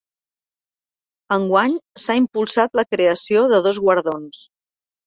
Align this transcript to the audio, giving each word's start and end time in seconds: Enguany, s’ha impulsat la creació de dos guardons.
Enguany, 1.35 1.77
s’ha 2.05 2.17
impulsat 2.23 2.81
la 2.81 2.89
creació 2.95 3.47
de 3.55 3.65
dos 3.71 3.83
guardons. 3.87 4.47